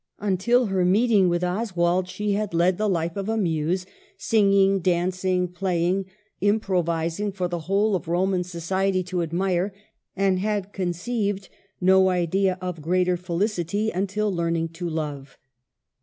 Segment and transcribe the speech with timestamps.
[0.17, 3.85] Until her meeting with Oswald she had led the life of a muse,
[4.17, 6.07] singing, dancing, playing,
[6.39, 9.71] improvising for the whole of Roman society to admire,
[10.15, 15.37] and had conceived no idea of greater felicity until learning to love.